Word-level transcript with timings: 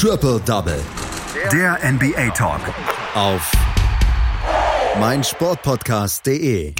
Triple 0.00 0.38
Double. 0.46 0.80
Der 1.50 1.76
NBA 1.82 2.30
Talk. 2.30 2.60
Auf 3.16 3.50
meinsportpodcast.de. 5.00 6.72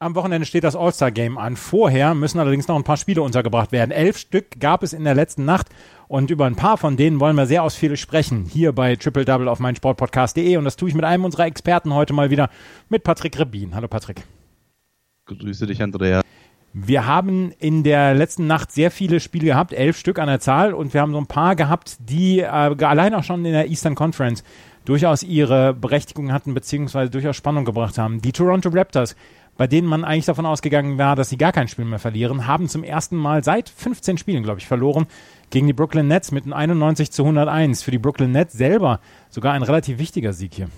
Am 0.00 0.16
Wochenende 0.16 0.44
steht 0.44 0.64
das 0.64 0.74
All-Star-Game 0.74 1.38
an. 1.38 1.54
Vorher 1.54 2.14
müssen 2.14 2.40
allerdings 2.40 2.66
noch 2.66 2.74
ein 2.74 2.82
paar 2.82 2.96
Spiele 2.96 3.22
untergebracht 3.22 3.70
werden. 3.70 3.92
Elf 3.92 4.18
Stück 4.18 4.58
gab 4.58 4.82
es 4.82 4.92
in 4.92 5.04
der 5.04 5.14
letzten 5.14 5.44
Nacht 5.44 5.68
und 6.08 6.32
über 6.32 6.46
ein 6.46 6.56
paar 6.56 6.78
von 6.78 6.96
denen 6.96 7.20
wollen 7.20 7.36
wir 7.36 7.46
sehr 7.46 7.62
ausführlich 7.62 8.00
sprechen. 8.00 8.46
Hier 8.46 8.72
bei 8.72 8.96
Triple 8.96 9.24
Double 9.24 9.46
auf 9.46 9.60
meinsportpodcast.de 9.60 10.56
und 10.56 10.64
das 10.64 10.74
tue 10.74 10.88
ich 10.88 10.96
mit 10.96 11.04
einem 11.04 11.24
unserer 11.24 11.46
Experten 11.46 11.94
heute 11.94 12.12
mal 12.12 12.30
wieder 12.30 12.50
mit 12.88 13.04
Patrick 13.04 13.38
Rebin. 13.38 13.76
Hallo 13.76 13.86
Patrick. 13.86 14.24
Grüße 15.26 15.68
dich, 15.68 15.80
Andrea. 15.80 16.22
Wir 16.74 17.06
haben 17.06 17.52
in 17.58 17.82
der 17.82 18.14
letzten 18.14 18.46
Nacht 18.46 18.72
sehr 18.72 18.90
viele 18.90 19.20
Spiele 19.20 19.44
gehabt, 19.44 19.74
elf 19.74 19.98
Stück 19.98 20.18
an 20.18 20.28
der 20.28 20.40
Zahl, 20.40 20.72
und 20.72 20.94
wir 20.94 21.02
haben 21.02 21.12
so 21.12 21.18
ein 21.18 21.26
paar 21.26 21.54
gehabt, 21.54 21.96
die 22.00 22.40
äh, 22.40 22.46
allein 22.46 23.14
auch 23.14 23.24
schon 23.24 23.44
in 23.44 23.52
der 23.52 23.68
Eastern 23.68 23.94
Conference 23.94 24.42
durchaus 24.86 25.22
ihre 25.22 25.74
Berechtigung 25.74 26.32
hatten, 26.32 26.54
beziehungsweise 26.54 27.10
durchaus 27.10 27.36
Spannung 27.36 27.66
gebracht 27.66 27.98
haben. 27.98 28.22
Die 28.22 28.32
Toronto 28.32 28.70
Raptors, 28.70 29.16
bei 29.58 29.66
denen 29.66 29.86
man 29.86 30.02
eigentlich 30.02 30.24
davon 30.24 30.46
ausgegangen 30.46 30.96
war, 30.96 31.14
dass 31.14 31.28
sie 31.28 31.36
gar 31.36 31.52
kein 31.52 31.68
Spiel 31.68 31.84
mehr 31.84 31.98
verlieren, 31.98 32.46
haben 32.46 32.68
zum 32.68 32.84
ersten 32.84 33.16
Mal 33.16 33.44
seit 33.44 33.68
15 33.68 34.16
Spielen, 34.16 34.42
glaube 34.42 34.60
ich, 34.60 34.66
verloren 34.66 35.06
gegen 35.50 35.66
die 35.66 35.74
Brooklyn 35.74 36.08
Nets 36.08 36.32
mit 36.32 36.44
einem 36.44 36.54
91 36.54 37.12
zu 37.12 37.22
101. 37.22 37.82
Für 37.82 37.90
die 37.90 37.98
Brooklyn 37.98 38.32
Nets 38.32 38.54
selber 38.54 39.00
sogar 39.28 39.52
ein 39.52 39.62
relativ 39.62 39.98
wichtiger 39.98 40.32
Sieg 40.32 40.54
hier. 40.54 40.68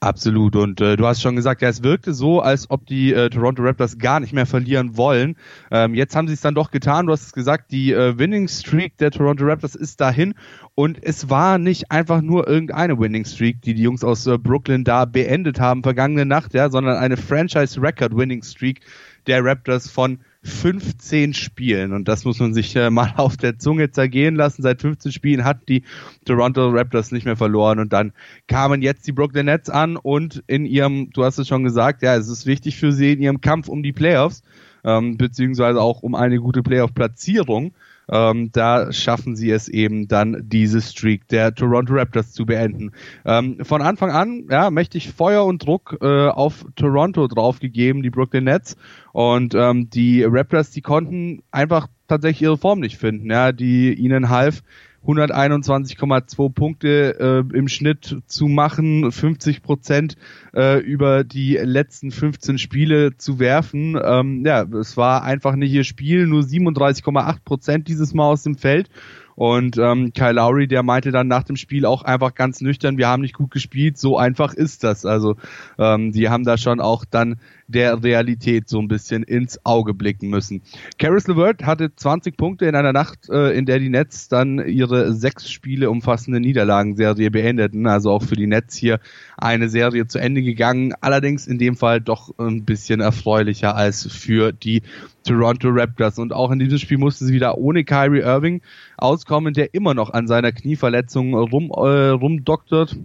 Absolut. 0.00 0.54
Und 0.54 0.80
äh, 0.80 0.96
du 0.96 1.06
hast 1.08 1.20
schon 1.20 1.34
gesagt, 1.34 1.60
ja, 1.60 1.68
es 1.68 1.82
wirkte 1.82 2.14
so, 2.14 2.40
als 2.40 2.70
ob 2.70 2.86
die 2.86 3.12
äh, 3.12 3.30
Toronto 3.30 3.64
Raptors 3.64 3.98
gar 3.98 4.20
nicht 4.20 4.32
mehr 4.32 4.46
verlieren 4.46 4.96
wollen. 4.96 5.34
Ähm, 5.72 5.96
jetzt 5.96 6.14
haben 6.14 6.28
sie 6.28 6.34
es 6.34 6.40
dann 6.40 6.54
doch 6.54 6.70
getan. 6.70 7.06
Du 7.06 7.12
hast 7.12 7.22
es 7.22 7.32
gesagt, 7.32 7.72
die 7.72 7.92
äh, 7.92 8.16
Winning 8.16 8.46
Streak 8.46 8.96
der 8.98 9.10
Toronto 9.10 9.44
Raptors 9.44 9.74
ist 9.74 10.00
dahin. 10.00 10.34
Und 10.76 11.02
es 11.02 11.30
war 11.30 11.58
nicht 11.58 11.90
einfach 11.90 12.20
nur 12.20 12.46
irgendeine 12.46 12.96
Winning 13.00 13.24
Streak, 13.24 13.60
die 13.62 13.74
die 13.74 13.82
Jungs 13.82 14.04
aus 14.04 14.24
äh, 14.28 14.38
Brooklyn 14.38 14.84
da 14.84 15.04
beendet 15.04 15.58
haben 15.58 15.82
vergangene 15.82 16.24
Nacht, 16.24 16.54
ja, 16.54 16.70
sondern 16.70 16.96
eine 16.96 17.16
Franchise 17.16 17.82
Record 17.82 18.16
Winning 18.16 18.44
Streak 18.44 18.82
der 19.26 19.44
Raptors 19.44 19.90
von 19.90 20.20
15 20.42 21.34
Spielen. 21.34 21.92
Und 21.92 22.08
das 22.08 22.24
muss 22.24 22.38
man 22.38 22.54
sich 22.54 22.74
äh, 22.76 22.90
mal 22.90 23.14
auf 23.16 23.36
der 23.36 23.58
Zunge 23.58 23.90
zergehen 23.90 24.36
lassen. 24.36 24.62
Seit 24.62 24.80
15 24.80 25.12
Spielen 25.12 25.44
hat 25.44 25.68
die 25.68 25.82
Toronto 26.24 26.68
Raptors 26.68 27.12
nicht 27.12 27.26
mehr 27.26 27.36
verloren. 27.36 27.78
Und 27.78 27.92
dann 27.92 28.12
kamen 28.46 28.82
jetzt 28.82 29.06
die 29.06 29.12
Brooklyn 29.12 29.46
Nets 29.46 29.70
an 29.70 29.96
und 29.96 30.42
in 30.46 30.64
ihrem, 30.64 31.10
du 31.10 31.24
hast 31.24 31.38
es 31.38 31.48
schon 31.48 31.64
gesagt, 31.64 32.02
ja, 32.02 32.16
es 32.16 32.28
ist 32.28 32.46
wichtig 32.46 32.76
für 32.76 32.92
sie 32.92 33.12
in 33.12 33.20
ihrem 33.20 33.40
Kampf 33.40 33.68
um 33.68 33.82
die 33.82 33.92
Playoffs, 33.92 34.42
ähm, 34.84 35.16
beziehungsweise 35.16 35.80
auch 35.80 36.02
um 36.02 36.14
eine 36.14 36.38
gute 36.38 36.62
Playoff-Platzierung 36.62 37.72
ähm, 38.10 38.50
da 38.52 38.92
schaffen 38.92 39.36
sie 39.36 39.50
es 39.50 39.68
eben 39.68 40.08
dann, 40.08 40.42
diese 40.44 40.80
Streak 40.80 41.28
der 41.28 41.54
Toronto 41.54 41.94
Raptors 41.94 42.32
zu 42.32 42.46
beenden. 42.46 42.92
Ähm, 43.24 43.58
von 43.62 43.82
Anfang 43.82 44.10
an, 44.10 44.46
ja, 44.50 44.70
mächtig 44.70 45.12
Feuer 45.12 45.44
und 45.44 45.64
Druck 45.64 45.98
äh, 46.00 46.28
auf 46.28 46.64
Toronto 46.76 47.26
draufgegeben, 47.26 48.02
die 48.02 48.10
Brooklyn 48.10 48.44
Nets. 48.44 48.76
Und 49.12 49.54
ähm, 49.54 49.90
die 49.90 50.24
Raptors, 50.24 50.70
die 50.70 50.82
konnten 50.82 51.42
einfach 51.50 51.88
tatsächlich 52.06 52.42
ihre 52.42 52.58
Form 52.58 52.80
nicht 52.80 52.96
finden, 52.96 53.30
ja, 53.30 53.52
die 53.52 53.92
ihnen 53.92 54.28
half, 54.28 54.62
121,2 55.06 56.52
Punkte 56.52 57.44
äh, 57.50 57.56
im 57.56 57.68
Schnitt 57.68 58.18
zu 58.26 58.46
machen, 58.46 59.10
50 59.10 59.62
Prozent 59.62 60.16
äh, 60.54 60.80
über 60.80 61.24
die 61.24 61.56
letzten 61.56 62.10
15 62.10 62.58
Spiele 62.58 63.16
zu 63.16 63.38
werfen. 63.38 63.98
Ähm, 64.02 64.44
ja, 64.44 64.62
es 64.62 64.96
war 64.96 65.22
einfach 65.22 65.54
nicht 65.54 65.72
ihr 65.72 65.84
Spiel, 65.84 66.26
nur 66.26 66.42
37,8 66.42 67.36
Prozent 67.44 67.88
dieses 67.88 68.12
Mal 68.12 68.26
aus 68.26 68.42
dem 68.42 68.56
Feld. 68.56 68.90
Und 69.38 69.78
ähm, 69.78 70.12
Kyle 70.12 70.32
Lowry, 70.32 70.66
der 70.66 70.82
meinte 70.82 71.12
dann 71.12 71.28
nach 71.28 71.44
dem 71.44 71.54
Spiel 71.54 71.86
auch 71.86 72.02
einfach 72.02 72.34
ganz 72.34 72.60
nüchtern, 72.60 72.98
wir 72.98 73.06
haben 73.06 73.22
nicht 73.22 73.36
gut 73.36 73.52
gespielt, 73.52 73.96
so 73.96 74.18
einfach 74.18 74.52
ist 74.52 74.82
das. 74.82 75.06
Also 75.06 75.36
ähm, 75.78 76.10
die 76.10 76.28
haben 76.28 76.42
da 76.42 76.58
schon 76.58 76.80
auch 76.80 77.04
dann 77.08 77.38
der 77.68 78.02
Realität 78.02 78.68
so 78.68 78.80
ein 78.80 78.88
bisschen 78.88 79.22
ins 79.22 79.64
Auge 79.64 79.94
blicken 79.94 80.28
müssen. 80.28 80.62
Caris 80.98 81.28
LeVert 81.28 81.62
hatte 81.62 81.94
20 81.94 82.36
Punkte 82.36 82.66
in 82.66 82.74
einer 82.74 82.92
Nacht, 82.92 83.28
äh, 83.30 83.56
in 83.56 83.64
der 83.64 83.78
die 83.78 83.90
Nets 83.90 84.26
dann 84.26 84.58
ihre 84.58 85.12
sechs 85.12 85.48
Spiele 85.48 85.88
umfassende 85.88 86.40
Niederlagenserie 86.40 87.30
beendeten. 87.30 87.86
Also 87.86 88.10
auch 88.10 88.24
für 88.24 88.34
die 88.34 88.48
Nets 88.48 88.74
hier 88.74 88.98
eine 89.36 89.68
Serie 89.68 90.08
zu 90.08 90.18
Ende 90.18 90.42
gegangen. 90.42 90.94
Allerdings 91.00 91.46
in 91.46 91.58
dem 91.58 91.76
Fall 91.76 92.00
doch 92.00 92.36
ein 92.38 92.64
bisschen 92.64 93.00
erfreulicher 93.00 93.76
als 93.76 94.04
für 94.10 94.50
die 94.50 94.82
Toronto 95.28 95.68
Raptors. 95.70 96.18
Und 96.18 96.32
auch 96.32 96.50
in 96.50 96.58
diesem 96.58 96.78
Spiel 96.78 96.98
musste 96.98 97.26
sie 97.26 97.34
wieder 97.34 97.58
ohne 97.58 97.84
Kyrie 97.84 98.20
Irving 98.20 98.62
auskommen, 98.96 99.52
der 99.52 99.74
immer 99.74 99.94
noch 99.94 100.10
an 100.10 100.26
seiner 100.26 100.52
Knieverletzung 100.52 101.34
rum, 101.34 101.70
äh, 101.70 102.08
rumdoktert 102.10 102.96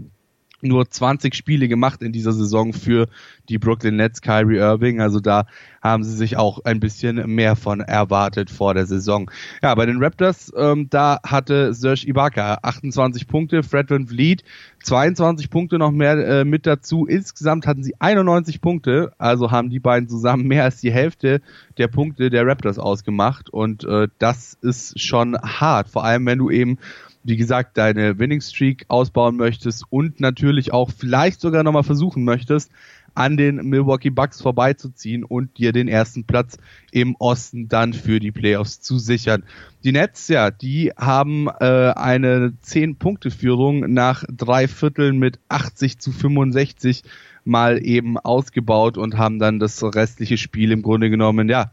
nur 0.63 0.89
20 0.89 1.35
Spiele 1.35 1.67
gemacht 1.67 2.01
in 2.01 2.11
dieser 2.11 2.31
Saison 2.31 2.73
für 2.73 3.07
die 3.49 3.57
Brooklyn 3.57 3.97
Nets, 3.97 4.21
Kyrie 4.21 4.57
Irving. 4.57 5.01
Also 5.01 5.19
da 5.19 5.45
haben 5.81 6.03
sie 6.03 6.15
sich 6.15 6.37
auch 6.37 6.59
ein 6.63 6.79
bisschen 6.79 7.27
mehr 7.35 7.55
von 7.55 7.81
erwartet 7.81 8.49
vor 8.49 8.73
der 8.73 8.85
Saison. 8.85 9.29
Ja, 9.61 9.75
bei 9.75 9.85
den 9.85 10.01
Raptors, 10.01 10.51
ähm, 10.55 10.87
da 10.89 11.19
hatte 11.25 11.73
Serge 11.73 12.07
Ibaka 12.07 12.59
28 12.63 13.27
Punkte, 13.27 13.63
Fred 13.63 13.89
Van 13.89 14.07
Vliet 14.07 14.43
22 14.83 15.49
Punkte 15.49 15.77
noch 15.77 15.91
mehr 15.91 16.13
äh, 16.13 16.45
mit 16.45 16.65
dazu. 16.65 17.05
Insgesamt 17.05 17.67
hatten 17.67 17.83
sie 17.83 17.95
91 17.99 18.61
Punkte, 18.61 19.11
also 19.17 19.51
haben 19.51 19.69
die 19.69 19.79
beiden 19.79 20.07
zusammen 20.07 20.47
mehr 20.47 20.63
als 20.63 20.79
die 20.79 20.91
Hälfte 20.91 21.41
der 21.77 21.87
Punkte 21.87 22.29
der 22.29 22.45
Raptors 22.45 22.79
ausgemacht. 22.79 23.49
Und 23.49 23.83
äh, 23.83 24.07
das 24.19 24.57
ist 24.61 24.99
schon 25.01 25.37
hart, 25.37 25.89
vor 25.89 26.03
allem 26.03 26.25
wenn 26.25 26.39
du 26.39 26.49
eben 26.49 26.77
wie 27.23 27.37
gesagt, 27.37 27.77
deine 27.77 28.19
Winning 28.19 28.41
Streak 28.41 28.85
ausbauen 28.89 29.37
möchtest 29.37 29.85
und 29.89 30.19
natürlich 30.19 30.73
auch 30.73 30.91
vielleicht 30.91 31.39
sogar 31.39 31.63
nochmal 31.63 31.83
versuchen 31.83 32.23
möchtest, 32.23 32.71
an 33.15 33.37
den 33.37 33.57
Milwaukee 33.57 34.09
Bucks 34.09 34.41
vorbeizuziehen 34.41 35.23
und 35.23 35.57
dir 35.57 35.71
den 35.71 35.87
ersten 35.87 36.25
Platz 36.25 36.57
im 36.91 37.15
Osten 37.19 37.67
dann 37.67 37.93
für 37.93 38.19
die 38.19 38.31
Playoffs 38.31 38.81
zu 38.81 38.97
sichern. 38.97 39.43
Die 39.83 39.91
Nets, 39.91 40.27
ja, 40.27 40.49
die 40.49 40.91
haben 40.97 41.47
äh, 41.47 41.93
eine 41.95 42.53
10-Punkte-Führung 42.65 43.93
nach 43.93 44.23
drei 44.29 44.67
Vierteln 44.67 45.19
mit 45.19 45.39
80 45.47 45.99
zu 45.99 46.11
65 46.11 47.03
mal 47.45 47.85
eben 47.85 48.17
ausgebaut 48.17 48.97
und 48.97 49.17
haben 49.17 49.39
dann 49.39 49.59
das 49.59 49.83
restliche 49.83 50.37
Spiel 50.37 50.71
im 50.71 50.81
Grunde 50.81 51.09
genommen, 51.09 51.49
ja, 51.49 51.71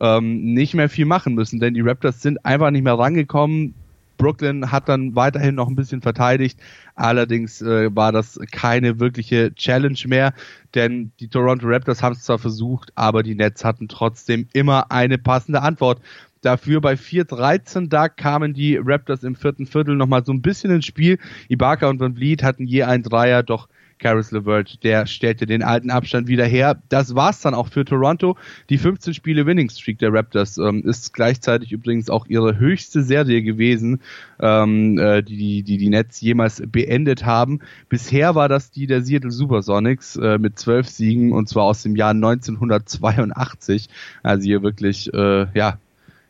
ähm, 0.00 0.54
nicht 0.54 0.74
mehr 0.74 0.88
viel 0.88 1.04
machen 1.04 1.34
müssen, 1.34 1.60
denn 1.60 1.74
die 1.74 1.80
Raptors 1.80 2.22
sind 2.22 2.44
einfach 2.44 2.70
nicht 2.70 2.82
mehr 2.82 2.98
rangekommen. 2.98 3.74
Brooklyn 4.18 4.70
hat 4.70 4.88
dann 4.88 5.16
weiterhin 5.16 5.56
noch 5.56 5.68
ein 5.68 5.74
bisschen 5.74 6.00
verteidigt. 6.00 6.58
Allerdings 6.94 7.60
äh, 7.60 7.94
war 7.94 8.12
das 8.12 8.38
keine 8.52 9.00
wirkliche 9.00 9.52
Challenge 9.54 9.98
mehr, 10.06 10.32
denn 10.74 11.10
die 11.18 11.28
Toronto 11.28 11.66
Raptors 11.66 12.02
haben 12.02 12.12
es 12.12 12.22
zwar 12.22 12.38
versucht, 12.38 12.92
aber 12.94 13.22
die 13.22 13.34
Nets 13.34 13.64
hatten 13.64 13.88
trotzdem 13.88 14.46
immer 14.52 14.92
eine 14.92 15.18
passende 15.18 15.62
Antwort. 15.62 16.00
Dafür 16.40 16.80
bei 16.80 16.94
4-13, 16.94 17.88
da 17.88 18.08
kamen 18.08 18.54
die 18.54 18.76
Raptors 18.76 19.22
im 19.22 19.36
vierten 19.36 19.66
Viertel 19.66 19.96
nochmal 19.96 20.24
so 20.24 20.32
ein 20.32 20.42
bisschen 20.42 20.70
ins 20.70 20.86
Spiel. 20.86 21.18
Ibaka 21.48 21.88
und 21.88 22.00
Van 22.00 22.14
Vliet 22.14 22.42
hatten 22.42 22.66
je 22.66 22.82
ein 22.82 23.02
Dreier, 23.02 23.42
doch 23.42 23.68
Caris 24.02 24.32
LeVert, 24.32 24.82
der 24.82 25.06
stellte 25.06 25.46
den 25.46 25.62
alten 25.62 25.90
Abstand 25.90 26.26
wieder 26.26 26.44
her. 26.44 26.82
Das 26.88 27.14
war's 27.14 27.40
dann 27.40 27.54
auch 27.54 27.68
für 27.68 27.84
Toronto. 27.84 28.36
Die 28.68 28.76
15 28.76 29.14
Spiele 29.14 29.46
Winning 29.46 29.70
Streak 29.70 29.98
der 30.00 30.12
Raptors 30.12 30.58
ähm, 30.58 30.82
ist 30.84 31.14
gleichzeitig 31.14 31.70
übrigens 31.70 32.10
auch 32.10 32.26
ihre 32.26 32.58
höchste 32.58 33.02
Serie 33.02 33.42
gewesen, 33.42 34.00
ähm, 34.40 34.98
äh, 34.98 35.22
die, 35.22 35.62
die 35.62 35.78
die 35.78 35.88
Nets 35.88 36.20
jemals 36.20 36.60
beendet 36.66 37.24
haben. 37.24 37.60
Bisher 37.88 38.34
war 38.34 38.48
das 38.48 38.72
die 38.72 38.88
der 38.88 39.02
Seattle 39.02 39.30
Supersonics 39.30 40.16
äh, 40.16 40.36
mit 40.38 40.58
zwölf 40.58 40.88
Siegen 40.88 41.32
und 41.32 41.48
zwar 41.48 41.64
aus 41.64 41.84
dem 41.84 41.94
Jahr 41.94 42.10
1982. 42.10 43.88
Also 44.24 44.44
hier 44.44 44.62
wirklich 44.62 45.14
äh, 45.14 45.46
ja 45.54 45.78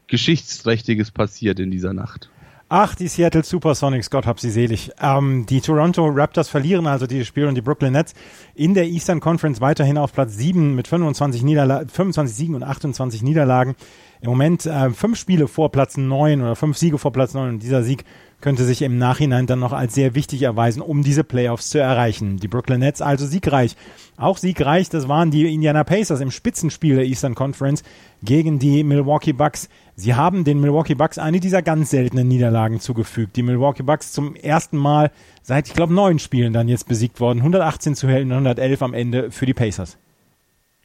geschichtsträchtiges 0.09 1.11
passiert 1.11 1.59
in 1.59 1.71
dieser 1.71 1.95
Nacht. 1.95 2.29
Ach, 2.75 2.95
die 2.95 3.09
Seattle 3.09 3.45
Supersonics, 3.45 4.09
Gott 4.09 4.25
hab 4.25 4.41
sie 4.41 4.49
selig. 4.49 4.93
Ähm, 4.99 5.45
die 5.45 5.61
Toronto 5.61 6.07
Raptors 6.07 6.49
verlieren 6.49 6.87
also 6.87 7.07
dieses 7.07 7.27
Spiel 7.27 7.45
und 7.45 7.55
die 7.55 7.61
Brooklyn 7.61 7.93
Nets 7.93 8.15
in 8.55 8.73
der 8.73 8.87
Eastern 8.87 9.21
Conference 9.21 9.61
weiterhin 9.61 9.99
auf 9.99 10.15
Platz 10.15 10.39
7 10.39 10.75
mit 10.75 10.89
25, 10.89 11.43
Niederla 11.43 11.81
25 11.81 12.35
Siegen 12.35 12.55
und 12.55 12.63
28 12.63 13.23
Niederlagen. 13.23 13.77
Im 14.23 14.31
Moment 14.31 14.65
äh, 14.65 14.89
fünf 14.89 15.19
Spiele 15.19 15.49
vor 15.49 15.71
Platz 15.71 15.99
9 15.99 16.41
oder 16.41 16.57
fünf 16.57 16.79
Siege 16.79 16.97
vor 16.97 17.13
Platz 17.13 17.35
9 17.35 17.51
und 17.51 17.63
dieser 17.63 17.83
Sieg 17.83 18.07
könnte 18.41 18.65
sich 18.65 18.81
im 18.81 18.97
Nachhinein 18.97 19.47
dann 19.47 19.59
noch 19.59 19.75
als 19.75 19.95
sehr 19.95 20.15
wichtig 20.15 20.41
erweisen, 20.41 20.81
um 20.81 21.03
diese 21.03 21.25
Playoffs 21.25 21.69
zu 21.69 21.79
erreichen. 21.79 22.39
Die 22.39 22.49
Brooklyn 22.49 22.81
Nets 22.81 23.03
also 23.03 23.27
siegreich. 23.27 23.77
Auch 24.17 24.39
siegreich, 24.39 24.89
das 24.89 25.09
waren 25.09 25.31
die 25.31 25.53
Indiana 25.53 25.85
Pacers 25.85 26.21
im 26.21 26.31
Spitzenspiel 26.31 26.97
der 26.97 27.05
Eastern 27.05 27.35
Conference 27.35 27.83
gegen 28.23 28.59
die 28.59 28.83
Milwaukee 28.83 29.33
Bucks. 29.33 29.69
Sie 30.03 30.17
haben 30.17 30.43
den 30.43 30.61
Milwaukee 30.61 30.97
Bucks 30.97 31.17
eine 31.17 31.39
dieser 31.39 31.63
ganz 31.63 31.91
seltenen 31.91 32.27
Niederlagen 32.27 32.81
zugefügt. 32.81 33.37
Die 33.37 33.45
Milwaukee 33.45 33.85
Bucks 33.85 34.11
zum 34.11 34.35
ersten 34.35 34.77
Mal 34.77 35.13
seit, 35.43 35.69
ich 35.69 35.75
glaube, 35.75 35.95
neun 35.95 36.19
Spielen 36.19 36.53
dann 36.53 36.67
jetzt 36.67 36.89
besiegt 36.89 37.21
worden. 37.21 37.39
118 37.39 37.95
zu 37.95 38.09
111 38.09 38.83
am 38.83 38.95
Ende 38.95 39.31
für 39.31 39.47
die 39.47 39.55
Pacers. 39.55 39.99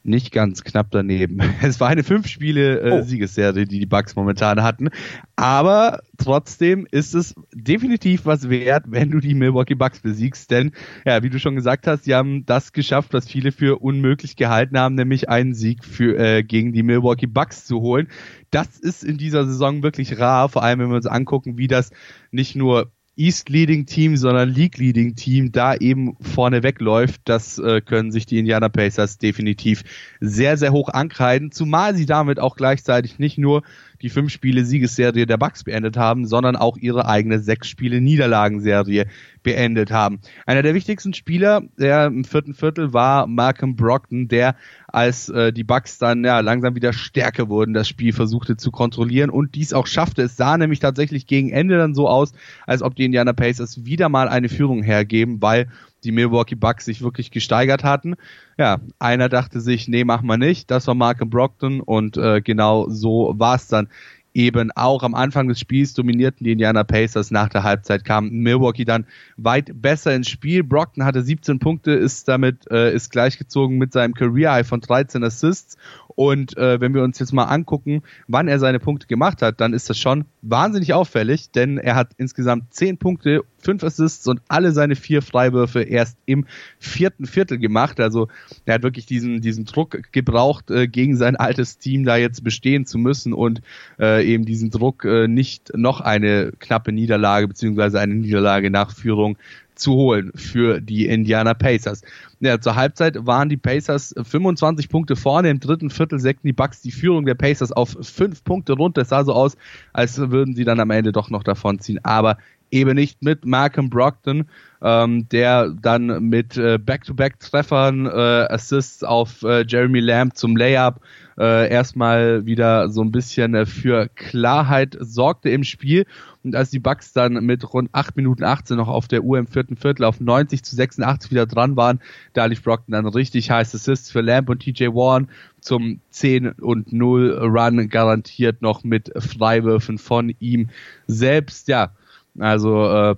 Nicht 0.08 0.32
ganz 0.32 0.64
knapp 0.64 0.90
daneben. 0.90 1.40
Es 1.62 1.80
war 1.80 1.88
eine 1.88 2.04
fünf 2.04 2.26
Spiele 2.26 2.80
äh, 2.80 2.90
oh. 2.92 3.02
Siegesserie, 3.02 3.66
die 3.66 3.78
die 3.78 3.86
Bucks 3.86 4.16
momentan 4.16 4.62
hatten, 4.62 4.88
aber 5.36 6.00
trotzdem 6.16 6.86
ist 6.90 7.14
es 7.14 7.34
definitiv 7.52 8.26
was 8.26 8.48
wert, 8.48 8.84
wenn 8.88 9.10
du 9.10 9.20
die 9.20 9.34
Milwaukee 9.34 9.74
Bucks 9.74 10.00
besiegst, 10.00 10.50
denn 10.50 10.72
ja, 11.04 11.22
wie 11.22 11.30
du 11.30 11.38
schon 11.38 11.54
gesagt 11.54 11.86
hast, 11.86 12.04
sie 12.04 12.14
haben 12.14 12.46
das 12.46 12.72
geschafft, 12.72 13.12
was 13.12 13.28
viele 13.28 13.52
für 13.52 13.80
unmöglich 13.80 14.36
gehalten 14.36 14.78
haben, 14.78 14.94
nämlich 14.94 15.28
einen 15.28 15.54
Sieg 15.54 15.84
für 15.84 16.18
äh, 16.18 16.42
gegen 16.42 16.72
die 16.72 16.82
Milwaukee 16.82 17.26
Bucks 17.26 17.66
zu 17.66 17.80
holen. 17.80 18.08
Das 18.50 18.78
ist 18.78 19.04
in 19.04 19.18
dieser 19.18 19.44
Saison 19.46 19.82
wirklich 19.82 20.18
rar, 20.18 20.48
vor 20.48 20.62
allem 20.62 20.80
wenn 20.80 20.88
wir 20.88 20.96
uns 20.96 21.06
angucken, 21.06 21.58
wie 21.58 21.68
das 21.68 21.90
nicht 22.30 22.56
nur 22.56 22.90
East-Leading 23.18 23.86
Team, 23.86 24.16
sondern 24.16 24.48
League-Leading 24.48 25.16
Team 25.16 25.50
da 25.50 25.74
eben 25.74 26.16
vorne 26.20 26.62
wegläuft, 26.62 27.20
das 27.24 27.58
äh, 27.58 27.80
können 27.80 28.12
sich 28.12 28.26
die 28.26 28.38
Indiana 28.38 28.68
Pacers 28.68 29.18
definitiv 29.18 29.82
sehr, 30.20 30.56
sehr 30.56 30.72
hoch 30.72 30.88
ankreiden, 30.88 31.50
zumal 31.50 31.96
sie 31.96 32.06
damit 32.06 32.38
auch 32.38 32.54
gleichzeitig 32.54 33.18
nicht 33.18 33.36
nur 33.36 33.62
die 34.02 34.10
fünf 34.10 34.30
Spiele 34.32 34.64
Siegesserie 34.64 35.26
der 35.26 35.36
Bucks 35.36 35.64
beendet 35.64 35.96
haben, 35.96 36.26
sondern 36.26 36.56
auch 36.56 36.76
ihre 36.76 37.06
eigene 37.06 37.40
sechs 37.40 37.68
Spiele 37.68 38.00
Niederlagenserie 38.00 39.06
beendet 39.42 39.90
haben. 39.90 40.20
Einer 40.46 40.62
der 40.62 40.74
wichtigsten 40.74 41.14
Spieler 41.14 41.62
der 41.78 42.06
im 42.06 42.24
vierten 42.24 42.54
Viertel 42.54 42.92
war 42.92 43.26
Malcolm 43.26 43.76
Brockton, 43.76 44.28
der 44.28 44.56
als 44.88 45.28
äh, 45.28 45.52
die 45.52 45.64
Bucks 45.64 45.98
dann 45.98 46.24
ja 46.24 46.40
langsam 46.40 46.74
wieder 46.74 46.92
stärker 46.92 47.48
wurden, 47.48 47.74
das 47.74 47.88
Spiel 47.88 48.12
versuchte 48.12 48.56
zu 48.56 48.70
kontrollieren 48.70 49.30
und 49.30 49.54
dies 49.54 49.72
auch 49.72 49.86
schaffte. 49.86 50.22
Es 50.22 50.36
sah 50.36 50.56
nämlich 50.56 50.80
tatsächlich 50.80 51.26
gegen 51.26 51.50
Ende 51.50 51.78
dann 51.78 51.94
so 51.94 52.08
aus, 52.08 52.32
als 52.66 52.82
ob 52.82 52.94
die 52.94 53.04
Indiana 53.04 53.32
Pacers 53.32 53.84
wieder 53.84 54.08
mal 54.08 54.28
eine 54.28 54.48
Führung 54.48 54.82
hergeben, 54.82 55.40
weil 55.40 55.68
die 56.04 56.12
Milwaukee 56.12 56.54
Bucks 56.54 56.84
sich 56.84 57.02
wirklich 57.02 57.30
gesteigert 57.30 57.84
hatten. 57.84 58.14
Ja, 58.56 58.78
einer 58.98 59.28
dachte 59.28 59.60
sich, 59.60 59.88
nee, 59.88 60.04
mach 60.04 60.22
mal 60.22 60.38
nicht. 60.38 60.70
Das 60.70 60.86
war 60.86 60.94
Malcolm 60.94 61.30
Brockton 61.30 61.80
und 61.80 62.16
äh, 62.16 62.40
genau 62.40 62.88
so 62.88 63.34
war 63.36 63.56
es 63.56 63.68
dann 63.68 63.88
eben 64.34 64.70
auch 64.70 65.02
am 65.02 65.14
Anfang 65.14 65.48
des 65.48 65.58
Spiels 65.58 65.94
dominierten 65.94 66.44
die 66.44 66.52
Indiana 66.52 66.84
Pacers. 66.84 67.30
Nach 67.30 67.48
der 67.48 67.64
Halbzeit 67.64 68.04
kam 68.04 68.28
Milwaukee 68.28 68.84
dann 68.84 69.06
weit 69.36 69.70
besser 69.74 70.14
ins 70.14 70.28
Spiel. 70.28 70.62
Brockton 70.62 71.04
hatte 71.04 71.22
17 71.22 71.58
Punkte, 71.58 71.92
ist 71.92 72.28
damit 72.28 72.70
äh, 72.70 72.94
ist 72.94 73.10
gleichgezogen 73.10 73.78
mit 73.78 73.92
seinem 73.92 74.14
Career 74.14 74.52
High 74.52 74.66
von 74.66 74.80
13 74.80 75.24
Assists 75.24 75.76
und 76.18 76.56
äh, 76.56 76.80
wenn 76.80 76.94
wir 76.94 77.04
uns 77.04 77.20
jetzt 77.20 77.32
mal 77.32 77.44
angucken, 77.44 78.02
wann 78.26 78.48
er 78.48 78.58
seine 78.58 78.80
Punkte 78.80 79.06
gemacht 79.06 79.40
hat, 79.40 79.60
dann 79.60 79.72
ist 79.72 79.88
das 79.88 79.98
schon 79.98 80.24
wahnsinnig 80.42 80.92
auffällig, 80.92 81.52
denn 81.52 81.78
er 81.78 81.94
hat 81.94 82.10
insgesamt 82.16 82.74
zehn 82.74 82.98
Punkte, 82.98 83.44
fünf 83.58 83.82
Assists 83.82 84.26
und 84.26 84.40
alle 84.48 84.72
seine 84.72 84.96
vier 84.96 85.22
Freiwürfe 85.22 85.82
erst 85.82 86.16
im 86.26 86.46
vierten 86.78 87.26
Viertel 87.26 87.58
gemacht. 87.58 88.00
Also 88.00 88.28
er 88.64 88.74
hat 88.74 88.82
wirklich 88.82 89.06
diesen, 89.06 89.40
diesen 89.40 89.64
Druck 89.64 89.98
gebraucht, 90.12 90.70
äh, 90.70 90.88
gegen 90.88 91.16
sein 91.16 91.36
altes 91.36 91.78
Team 91.78 92.04
da 92.04 92.16
jetzt 92.16 92.44
bestehen 92.44 92.86
zu 92.86 92.98
müssen 92.98 93.32
und 93.32 93.60
äh, 93.98 94.24
eben 94.24 94.44
diesen 94.44 94.70
Druck 94.70 95.04
äh, 95.04 95.28
nicht 95.28 95.72
noch 95.76 96.00
eine 96.00 96.52
knappe 96.58 96.92
Niederlage 96.92 97.48
beziehungsweise 97.48 98.00
eine 98.00 98.14
Niederlage 98.14 98.70
nach 98.70 98.92
Führung 98.92 99.36
zu 99.78 99.92
holen 99.92 100.32
für 100.34 100.80
die 100.80 101.06
Indiana 101.06 101.54
Pacers. 101.54 102.02
Ja, 102.40 102.60
zur 102.60 102.76
Halbzeit 102.76 103.26
waren 103.26 103.48
die 103.48 103.56
Pacers 103.56 104.14
25 104.20 104.88
Punkte 104.88 105.16
vorne, 105.16 105.50
im 105.50 105.60
dritten 105.60 105.90
Viertel 105.90 106.18
säckten 106.18 106.48
die 106.48 106.52
Bucks 106.52 106.82
die 106.82 106.90
Führung 106.90 107.24
der 107.24 107.34
Pacers 107.34 107.72
auf 107.72 107.96
fünf 108.02 108.44
Punkte 108.44 108.74
runter. 108.74 109.02
Es 109.02 109.08
sah 109.08 109.24
so 109.24 109.32
aus, 109.32 109.56
als 109.92 110.18
würden 110.18 110.54
sie 110.54 110.64
dann 110.64 110.80
am 110.80 110.90
Ende 110.90 111.12
doch 111.12 111.30
noch 111.30 111.44
davonziehen, 111.44 112.04
aber 112.04 112.38
eben 112.70 112.94
nicht 112.94 113.22
mit 113.22 113.44
Malcolm 113.44 113.90
Brockton, 113.90 114.48
ähm, 114.82 115.28
der 115.28 115.70
dann 115.70 116.28
mit 116.28 116.56
äh, 116.56 116.78
Back-to-Back-Treffern, 116.78 118.06
äh, 118.06 118.10
Assists 118.50 119.02
auf 119.02 119.42
äh, 119.42 119.64
Jeremy 119.66 120.00
Lamb 120.00 120.36
zum 120.36 120.56
Layup 120.56 121.00
äh, 121.38 121.70
erstmal 121.70 122.46
wieder 122.46 122.88
so 122.90 123.02
ein 123.02 123.12
bisschen 123.12 123.54
äh, 123.54 123.64
für 123.64 124.08
Klarheit 124.14 124.96
sorgte 125.00 125.50
im 125.50 125.64
Spiel. 125.64 126.04
Und 126.42 126.56
als 126.56 126.70
die 126.70 126.78
Bucks 126.78 127.12
dann 127.12 127.34
mit 127.44 127.72
rund 127.72 127.90
8 127.92 128.16
Minuten 128.16 128.44
18 128.44 128.76
noch 128.76 128.88
auf 128.88 129.08
der 129.08 129.22
Uhr 129.22 129.38
im 129.38 129.46
vierten 129.46 129.76
Viertel 129.76 130.04
auf 130.04 130.20
90 130.20 130.64
zu 130.64 130.74
86 130.74 131.30
wieder 131.30 131.46
dran 131.46 131.76
waren, 131.76 132.00
da 132.32 132.46
lief 132.46 132.62
Brockton 132.62 132.92
dann 132.92 133.06
richtig 133.06 133.50
heiß 133.50 133.74
Assists 133.74 134.10
für 134.10 134.20
Lamb 134.20 134.48
und 134.48 134.60
TJ 134.60 134.88
Warren 134.88 135.28
zum 135.60 136.00
10 136.10 136.52
und 136.52 136.92
0 136.92 137.38
Run 137.38 137.88
garantiert 137.88 138.62
noch 138.62 138.82
mit 138.82 139.12
Freiwürfen 139.16 139.98
von 139.98 140.34
ihm 140.40 140.70
selbst. 141.06 141.68
Ja, 141.68 141.92
also 142.40 142.90
äh, 142.90 143.16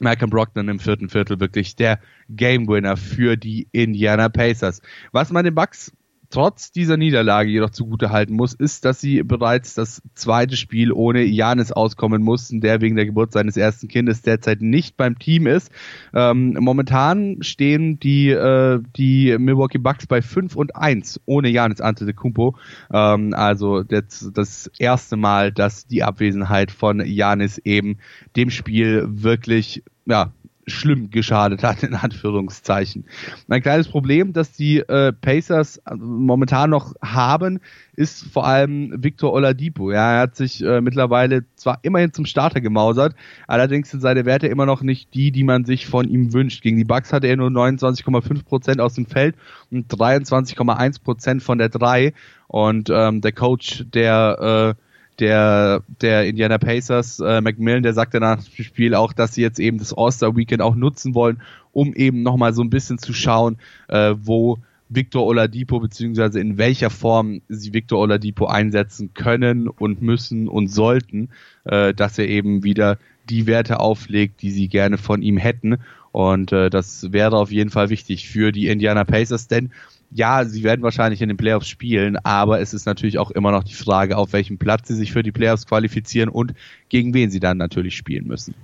Malcolm 0.00 0.30
Brockton 0.30 0.68
im 0.68 0.78
vierten 0.78 1.08
Viertel 1.08 1.40
wirklich 1.40 1.76
der 1.76 2.00
Game 2.28 2.68
Winner 2.68 2.96
für 2.96 3.36
die 3.36 3.68
Indiana 3.72 4.28
Pacers. 4.28 4.80
Was 5.12 5.30
man 5.30 5.44
den 5.44 5.54
Bucks 5.54 5.92
trotz 6.30 6.72
dieser 6.72 6.96
Niederlage 6.96 7.50
jedoch 7.50 7.70
zugute 7.70 8.10
halten 8.10 8.34
muss, 8.34 8.52
ist, 8.52 8.84
dass 8.84 9.00
sie 9.00 9.22
bereits 9.22 9.74
das 9.74 10.02
zweite 10.14 10.56
Spiel 10.56 10.92
ohne 10.92 11.22
Janis 11.22 11.72
auskommen 11.72 12.22
mussten, 12.22 12.60
der 12.60 12.80
wegen 12.80 12.96
der 12.96 13.06
Geburt 13.06 13.32
seines 13.32 13.56
ersten 13.56 13.88
Kindes 13.88 14.22
derzeit 14.22 14.60
nicht 14.60 14.96
beim 14.96 15.18
Team 15.18 15.46
ist. 15.46 15.70
Ähm, 16.14 16.56
momentan 16.60 17.42
stehen 17.42 17.98
die, 17.98 18.30
äh, 18.30 18.80
die 18.96 19.36
Milwaukee 19.38 19.78
Bucks 19.78 20.06
bei 20.06 20.20
5 20.22 20.56
und 20.56 20.76
1 20.76 21.20
ohne 21.24 21.48
Janis 21.48 21.80
Antetokounmpo. 21.80 22.56
Ähm, 22.92 23.32
also 23.34 23.82
das, 23.82 24.30
das 24.34 24.70
erste 24.78 25.16
Mal, 25.16 25.52
dass 25.52 25.86
die 25.86 26.02
Abwesenheit 26.02 26.70
von 26.70 27.04
Janis 27.04 27.58
eben 27.58 27.98
dem 28.36 28.50
Spiel 28.50 29.06
wirklich 29.08 29.82
ja, 30.08 30.32
schlimm 30.68 31.10
geschadet 31.10 31.62
hat, 31.62 31.82
in 31.82 31.94
Anführungszeichen. 31.94 33.04
Ein 33.48 33.62
kleines 33.62 33.88
Problem, 33.88 34.32
das 34.32 34.52
die 34.52 34.78
äh, 34.78 35.12
Pacers 35.12 35.78
äh, 35.78 35.94
momentan 35.94 36.70
noch 36.70 36.94
haben, 37.02 37.60
ist 37.94 38.24
vor 38.32 38.46
allem 38.46 38.92
Victor 39.02 39.32
Oladipo. 39.32 39.90
Ja, 39.90 40.14
er 40.14 40.20
hat 40.20 40.36
sich 40.36 40.62
äh, 40.62 40.80
mittlerweile 40.80 41.44
zwar 41.56 41.78
immerhin 41.82 42.12
zum 42.12 42.26
Starter 42.26 42.60
gemausert, 42.60 43.14
allerdings 43.46 43.90
sind 43.90 44.00
seine 44.00 44.24
Werte 44.24 44.46
immer 44.46 44.66
noch 44.66 44.82
nicht 44.82 45.14
die, 45.14 45.32
die 45.32 45.44
man 45.44 45.64
sich 45.64 45.86
von 45.86 46.08
ihm 46.08 46.32
wünscht. 46.32 46.62
Gegen 46.62 46.76
die 46.76 46.84
Bucks 46.84 47.12
hatte 47.12 47.26
er 47.26 47.36
nur 47.36 47.50
29,5 47.50 48.44
Prozent 48.44 48.80
aus 48.80 48.94
dem 48.94 49.06
Feld 49.06 49.34
und 49.70 49.92
23,1 49.92 51.02
Prozent 51.02 51.42
von 51.42 51.58
der 51.58 51.68
3 51.68 52.12
und 52.46 52.90
ähm, 52.90 53.20
der 53.20 53.32
Coach 53.32 53.84
der 53.92 54.76
äh, 54.76 54.87
der, 55.18 55.82
der 56.00 56.26
Indiana 56.26 56.58
Pacers, 56.58 57.20
äh, 57.20 57.40
Macmillan, 57.40 57.82
der 57.82 57.94
sagte 57.94 58.20
nach 58.20 58.42
dem 58.42 58.64
Spiel 58.64 58.94
auch, 58.94 59.12
dass 59.12 59.34
sie 59.34 59.42
jetzt 59.42 59.58
eben 59.58 59.78
das 59.78 59.92
All-Star-Weekend 59.96 60.62
auch 60.62 60.74
nutzen 60.74 61.14
wollen, 61.14 61.42
um 61.72 61.94
eben 61.94 62.22
nochmal 62.22 62.52
so 62.52 62.62
ein 62.62 62.70
bisschen 62.70 62.98
zu 62.98 63.12
schauen, 63.12 63.58
äh, 63.88 64.14
wo 64.16 64.58
Victor 64.88 65.26
Oladipo 65.26 65.80
beziehungsweise 65.80 66.40
in 66.40 66.56
welcher 66.56 66.90
Form 66.90 67.42
sie 67.48 67.74
Victor 67.74 67.98
Oladipo 67.98 68.46
einsetzen 68.46 69.12
können 69.12 69.68
und 69.68 70.00
müssen 70.00 70.48
und 70.48 70.68
sollten, 70.68 71.30
äh, 71.64 71.92
dass 71.92 72.18
er 72.18 72.28
eben 72.28 72.64
wieder 72.64 72.98
die 73.28 73.46
Werte 73.46 73.80
auflegt, 73.80 74.40
die 74.40 74.50
sie 74.50 74.68
gerne 74.68 74.96
von 74.96 75.20
ihm 75.20 75.36
hätten. 75.36 75.78
Und 76.12 76.52
äh, 76.52 76.70
das 76.70 77.12
wäre 77.12 77.36
auf 77.36 77.52
jeden 77.52 77.70
Fall 77.70 77.90
wichtig 77.90 78.28
für 78.28 78.50
die 78.50 78.68
Indiana 78.68 79.04
Pacers, 79.04 79.46
denn 79.46 79.70
ja, 80.10 80.44
sie 80.44 80.62
werden 80.62 80.82
wahrscheinlich 80.82 81.20
in 81.20 81.28
den 81.28 81.36
Playoffs 81.36 81.68
spielen, 81.68 82.16
aber 82.24 82.60
es 82.60 82.72
ist 82.72 82.86
natürlich 82.86 83.18
auch 83.18 83.30
immer 83.30 83.52
noch 83.52 83.64
die 83.64 83.74
Frage, 83.74 84.16
auf 84.16 84.32
welchem 84.32 84.58
Platz 84.58 84.88
sie 84.88 84.94
sich 84.94 85.12
für 85.12 85.22
die 85.22 85.32
Playoffs 85.32 85.66
qualifizieren 85.66 86.28
und 86.28 86.54
gegen 86.88 87.12
wen 87.14 87.30
sie 87.30 87.40
dann 87.40 87.58
natürlich 87.58 87.96
spielen 87.96 88.26
müssen. 88.26 88.54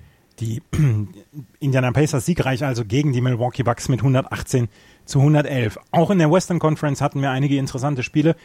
Die 0.41 0.63
Indiana 1.61 1.93
Pacers 1.93 2.27
siegreich 2.27 2.65
also 2.65 2.85
gegen 2.85 3.13
die 3.13 3.21
Milwaukee 3.21 3.63
Bucks 3.63 3.89
mit 3.89 4.01
118 4.01 4.69
zu 5.05 5.21
111. 5.21 5.79
Auch 5.91 6.11
in 6.11 6.19
der 6.19 6.31
Western 6.31 6.59
Conference 6.59 7.01
hatten 7.01 7.21
wir 7.21 7.31
einige 7.31 7.57
interessante 7.57 8.03
Spiele. 8.03 8.37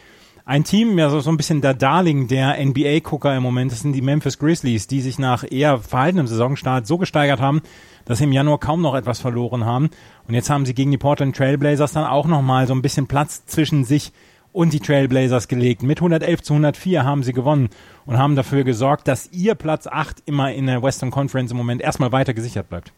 Ein 0.50 0.64
Team, 0.64 0.98
ja 0.98 1.12
so, 1.12 1.20
so 1.20 1.30
ein 1.30 1.38
bisschen 1.38 1.62
der 1.62 1.76
Darling 1.76 2.28
der 2.28 2.58
NBA-Gucker 2.58 3.38
im 3.38 3.44
Moment, 3.44 3.72
das 3.72 3.82
sind 3.82 3.94
die 3.94 4.02
Memphis 4.02 4.40
Grizzlies, 4.40 4.88
die 4.88 5.00
sich 5.00 5.20
nach 5.20 5.44
eher 5.48 5.78
verhaltenem 5.78 6.26
Saisonstart 6.26 6.88
so 6.88 6.98
gesteigert 6.98 7.40
haben, 7.40 7.62
dass 8.06 8.18
sie 8.18 8.24
im 8.24 8.32
Januar 8.32 8.60
kaum 8.60 8.82
noch 8.82 8.96
etwas 8.96 9.20
verloren 9.20 9.66
haben. 9.66 9.92
Und 10.28 10.34
jetzt 10.34 10.50
haben 10.50 10.66
sie 10.66 10.74
gegen 10.74 10.90
die 10.90 10.98
Portland 10.98 11.36
Trailblazers 11.36 11.94
dann 11.94 12.06
auch 12.06 12.26
nochmal 12.26 12.66
so 12.66 12.74
ein 12.74 12.82
bisschen 12.82 13.06
Platz 13.06 13.46
zwischen 13.46 13.84
sich 13.84 14.12
und 14.52 14.74
die 14.74 14.80
Trailblazers 14.80 15.50
gelegt. 15.50 15.84
Mit 15.84 16.00
111 16.00 16.42
zu 16.42 16.54
104 16.54 17.04
haben 17.04 17.22
sie 17.22 17.34
gewonnen 17.34 17.70
und 18.08 18.18
haben 18.18 18.36
dafür 18.36 18.64
gesorgt, 18.64 19.08
dass 19.08 19.32
ihr 19.32 19.54
Platz 19.54 19.86
8 19.86 20.24
immer 20.26 20.52
in 20.52 20.66
der 20.66 20.82
Western 20.82 21.12
Conference 21.12 21.52
im 21.52 21.58
Moment 21.58 21.80
erstmal 21.80 22.12
weiter 22.12 22.34
gesichert 22.34 22.70
bleibt. 22.70 22.92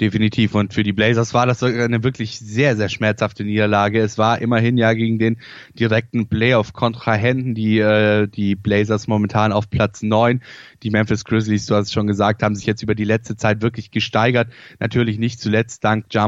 Definitiv. 0.00 0.54
Und 0.54 0.72
für 0.72 0.82
die 0.82 0.94
Blazers 0.94 1.34
war 1.34 1.44
das 1.44 1.62
eine 1.62 2.02
wirklich 2.02 2.38
sehr, 2.38 2.74
sehr 2.74 2.88
schmerzhafte 2.88 3.44
Niederlage. 3.44 4.00
Es 4.00 4.16
war 4.16 4.40
immerhin 4.40 4.78
ja 4.78 4.94
gegen 4.94 5.18
den 5.18 5.36
direkten 5.78 6.26
Playoff-Kontrahenten, 6.26 7.54
die, 7.54 7.80
äh, 7.80 8.26
die 8.26 8.56
Blazers 8.56 9.08
momentan 9.08 9.52
auf 9.52 9.68
Platz 9.68 10.02
neun. 10.02 10.40
Die 10.82 10.88
Memphis 10.88 11.26
Grizzlies, 11.26 11.66
du 11.66 11.74
hast 11.74 11.88
es 11.88 11.92
schon 11.92 12.06
gesagt, 12.06 12.42
haben 12.42 12.54
sich 12.54 12.64
jetzt 12.64 12.82
über 12.82 12.94
die 12.94 13.04
letzte 13.04 13.36
Zeit 13.36 13.60
wirklich 13.60 13.90
gesteigert. 13.90 14.48
Natürlich 14.78 15.18
nicht 15.18 15.38
zuletzt 15.38 15.84
dank 15.84 16.06
Ja 16.14 16.26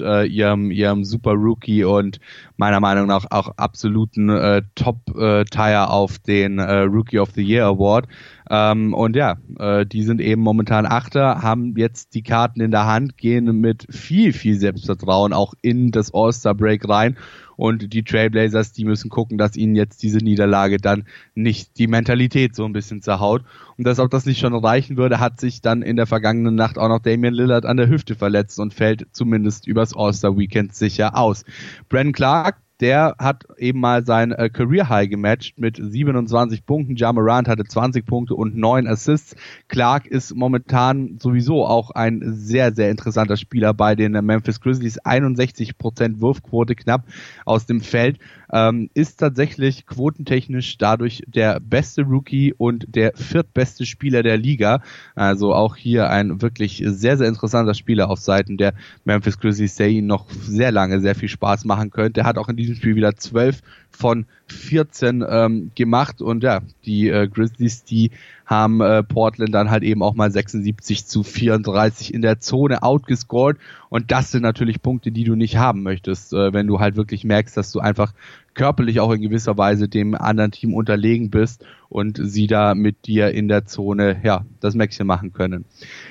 äh, 0.00 0.24
ihrem, 0.24 0.70
ihrem 0.70 1.04
Super 1.04 1.32
Rookie 1.32 1.84
und 1.84 2.20
meiner 2.56 2.80
Meinung 2.80 3.06
nach 3.06 3.26
auch 3.30 3.48
absoluten 3.58 4.30
äh, 4.30 4.62
Top-Tire 4.74 5.90
auf 5.90 6.18
den 6.20 6.58
äh, 6.58 6.80
Rookie 6.80 7.18
of 7.18 7.32
the 7.34 7.42
Year 7.42 7.66
Award. 7.66 8.06
Ähm, 8.50 8.94
und 8.94 9.14
ja, 9.14 9.38
äh, 9.58 9.86
die 9.86 10.02
sind 10.02 10.20
eben 10.20 10.42
momentan 10.42 10.84
Achter, 10.84 11.40
haben 11.40 11.76
jetzt 11.76 12.14
die 12.14 12.22
Karten 12.22 12.60
in 12.60 12.72
der 12.72 12.84
Hand, 12.84 13.16
gehen 13.16 13.60
mit 13.60 13.86
viel, 13.90 14.32
viel 14.32 14.58
Selbstvertrauen 14.58 15.32
auch 15.32 15.54
in 15.62 15.92
das 15.92 16.12
All-Star-Break 16.12 16.88
rein 16.88 17.16
und 17.60 17.92
die 17.92 18.02
Trailblazers, 18.02 18.72
die 18.72 18.86
müssen 18.86 19.10
gucken, 19.10 19.36
dass 19.36 19.54
ihnen 19.54 19.76
jetzt 19.76 20.02
diese 20.02 20.16
Niederlage 20.16 20.78
dann 20.78 21.04
nicht 21.34 21.78
die 21.78 21.88
Mentalität 21.88 22.56
so 22.56 22.64
ein 22.64 22.72
bisschen 22.72 23.02
zerhaut. 23.02 23.44
Und 23.76 23.86
dass 23.86 24.00
auch 24.00 24.08
das 24.08 24.24
nicht 24.24 24.40
schon 24.40 24.54
reichen 24.54 24.96
würde, 24.96 25.20
hat 25.20 25.38
sich 25.38 25.60
dann 25.60 25.82
in 25.82 25.96
der 25.96 26.06
vergangenen 26.06 26.54
Nacht 26.54 26.78
auch 26.78 26.88
noch 26.88 27.00
Damian 27.00 27.34
Lillard 27.34 27.66
an 27.66 27.76
der 27.76 27.90
Hüfte 27.90 28.14
verletzt 28.14 28.58
und 28.58 28.72
fällt 28.72 29.08
zumindest 29.12 29.66
übers 29.66 29.94
All-Star-Weekend 29.94 30.74
sicher 30.74 31.18
aus. 31.18 31.44
Brandon 31.90 32.14
Clark, 32.14 32.56
der 32.80 33.14
hat 33.18 33.46
eben 33.58 33.80
mal 33.80 34.04
sein 34.04 34.32
äh, 34.32 34.48
Career 34.48 34.88
High 34.88 35.10
gematcht 35.10 35.58
mit 35.58 35.76
27 35.76 36.64
Punkten. 36.64 36.96
Ja 36.96 37.12
Morant 37.12 37.48
hatte 37.48 37.64
20 37.64 38.06
Punkte 38.06 38.34
und 38.34 38.56
9 38.56 38.86
Assists. 38.86 39.36
Clark 39.68 40.06
ist 40.06 40.34
momentan 40.34 41.18
sowieso 41.20 41.66
auch 41.66 41.90
ein 41.90 42.22
sehr, 42.24 42.74
sehr 42.74 42.90
interessanter 42.90 43.36
Spieler 43.36 43.74
bei 43.74 43.94
den 43.94 44.12
Memphis 44.12 44.60
Grizzlies. 44.60 45.00
61% 45.00 46.20
Wurfquote 46.20 46.74
knapp 46.74 47.04
aus 47.44 47.66
dem 47.66 47.80
Feld 47.80 48.18
ähm, 48.52 48.90
ist 48.94 49.20
tatsächlich 49.20 49.86
quotentechnisch 49.86 50.78
dadurch 50.78 51.22
der 51.26 51.60
beste 51.60 52.02
Rookie 52.02 52.54
und 52.56 52.86
der 52.94 53.12
viertbeste 53.14 53.86
Spieler 53.86 54.22
der 54.22 54.36
Liga. 54.36 54.82
Also 55.14 55.54
auch 55.54 55.76
hier 55.76 56.10
ein 56.10 56.42
wirklich 56.42 56.82
sehr, 56.86 57.16
sehr 57.16 57.28
interessanter 57.28 57.74
Spieler 57.74 58.10
auf 58.10 58.18
Seiten 58.18 58.56
der 58.56 58.74
Memphis 59.04 59.38
Grizzlies, 59.38 59.76
der 59.76 59.88
ihn 59.88 60.06
noch 60.06 60.28
sehr 60.30 60.72
lange 60.72 61.00
sehr 61.00 61.14
viel 61.14 61.28
Spaß 61.28 61.64
machen 61.64 61.90
könnte. 61.90 62.20
Er 62.20 62.26
hat 62.26 62.38
auch 62.38 62.48
in 62.48 62.56
diesem 62.56 62.69
Spiel 62.76 62.96
wieder 62.96 63.16
zwölf 63.16 63.60
von 63.90 64.26
14 64.46 65.24
ähm, 65.28 65.70
gemacht 65.74 66.22
und 66.22 66.42
ja, 66.42 66.60
die 66.84 67.08
äh, 67.08 67.28
Grizzlies, 67.28 67.84
die 67.84 68.10
haben 68.46 68.80
äh, 68.80 69.02
Portland 69.04 69.54
dann 69.54 69.70
halt 69.70 69.84
eben 69.84 70.02
auch 70.02 70.14
mal 70.14 70.30
76 70.30 71.06
zu 71.06 71.22
34 71.22 72.12
in 72.12 72.22
der 72.22 72.40
Zone 72.40 72.82
outgescored 72.82 73.58
und 73.88 74.10
das 74.10 74.30
sind 74.32 74.42
natürlich 74.42 74.82
Punkte, 74.82 75.12
die 75.12 75.24
du 75.24 75.36
nicht 75.36 75.56
haben 75.56 75.82
möchtest, 75.82 76.32
äh, 76.32 76.52
wenn 76.52 76.66
du 76.66 76.80
halt 76.80 76.96
wirklich 76.96 77.24
merkst, 77.24 77.56
dass 77.56 77.70
du 77.70 77.80
einfach 77.80 78.12
körperlich 78.54 79.00
auch 79.00 79.12
in 79.12 79.20
gewisser 79.20 79.56
Weise 79.56 79.88
dem 79.88 80.14
anderen 80.14 80.50
Team 80.50 80.74
unterlegen 80.74 81.30
bist 81.30 81.64
und 81.88 82.20
sie 82.20 82.46
da 82.46 82.74
mit 82.74 83.06
dir 83.06 83.30
in 83.30 83.48
der 83.48 83.66
Zone 83.66 84.20
ja 84.22 84.44
das 84.60 84.74
Mäxchen 84.74 85.06
machen 85.06 85.32
können. 85.32 85.64